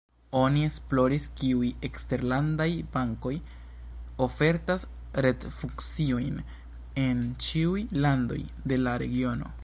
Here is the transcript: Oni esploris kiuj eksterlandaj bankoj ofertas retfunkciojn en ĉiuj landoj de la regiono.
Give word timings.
Oni 0.37 0.61
esploris 0.67 1.25
kiuj 1.39 1.67
eksterlandaj 1.89 2.67
bankoj 2.95 3.33
ofertas 4.27 4.87
retfunkciojn 5.25 6.41
en 7.03 7.23
ĉiuj 7.49 7.83
landoj 8.07 8.43
de 8.73 8.81
la 8.87 8.95
regiono. 9.05 9.57